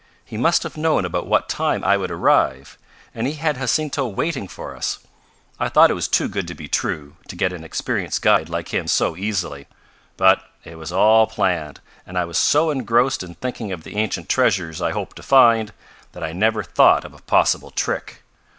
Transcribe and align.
"He 0.25 0.35
must 0.35 0.63
have 0.63 0.77
known 0.77 1.05
about 1.05 1.27
what 1.27 1.47
time 1.47 1.83
I 1.83 1.95
would 1.95 2.09
arrive, 2.09 2.75
and 3.13 3.27
he 3.27 3.33
had 3.33 3.57
Jacinto 3.59 4.07
waiting 4.07 4.47
for 4.47 4.75
us. 4.75 4.97
I 5.59 5.69
thought 5.69 5.91
it 5.91 5.93
was 5.93 6.07
too 6.07 6.27
good 6.27 6.47
to 6.47 6.55
be 6.55 6.67
true, 6.67 7.17
to 7.27 7.35
get 7.35 7.53
an 7.53 7.63
experienced 7.63 8.23
guide 8.23 8.49
like 8.49 8.73
him 8.73 8.87
so 8.87 9.15
easily. 9.15 9.67
But 10.17 10.41
it 10.63 10.79
was 10.79 10.91
all 10.91 11.27
planned, 11.27 11.81
and 12.03 12.17
I 12.17 12.25
was 12.25 12.39
so 12.39 12.71
engrossed 12.71 13.21
in 13.21 13.35
thinking 13.35 13.71
of 13.71 13.83
the 13.83 13.95
ancient 13.95 14.27
treasures 14.27 14.81
I 14.81 14.91
hope 14.91 15.13
to 15.13 15.21
find 15.21 15.71
that 16.13 16.23
I 16.23 16.33
never 16.33 16.63
thought 16.63 17.05
of 17.05 17.13
a 17.13 17.21
possible 17.21 17.69
trick. 17.69 18.23